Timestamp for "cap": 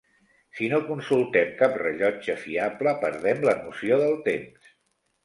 1.59-1.77